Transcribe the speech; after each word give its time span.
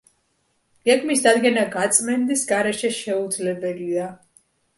გეგმის 0.89 1.21
დადგენა 1.25 1.65
გაწმენდის 1.75 2.47
გარეშე 2.53 2.93
შეუძლებელია. 2.97 4.09